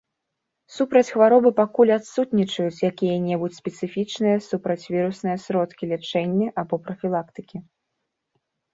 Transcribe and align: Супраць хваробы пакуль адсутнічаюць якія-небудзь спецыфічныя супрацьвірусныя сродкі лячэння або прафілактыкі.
Супраць 0.77 1.11
хваробы 1.15 1.49
пакуль 1.59 1.91
адсутнічаюць 1.97 2.83
якія-небудзь 2.91 3.59
спецыфічныя 3.61 4.43
супрацьвірусныя 4.49 5.37
сродкі 5.45 5.83
лячэння 5.95 6.47
або 6.67 6.85
прафілактыкі. 6.91 7.57